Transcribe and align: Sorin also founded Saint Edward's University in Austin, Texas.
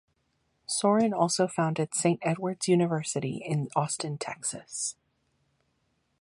Sorin 0.65 1.13
also 1.13 1.47
founded 1.47 1.93
Saint 1.93 2.19
Edward's 2.23 2.67
University 2.67 3.35
in 3.37 3.69
Austin, 3.75 4.17
Texas. 4.17 4.95